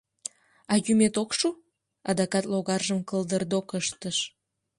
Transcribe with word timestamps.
А 0.71 0.73
йӱмет 0.85 1.15
ок 1.23 1.31
шу?— 1.39 1.49
адакат 2.09 2.45
логаржым 2.51 2.99
кылдырдок 3.09 3.67
ыштыш. 3.79 4.17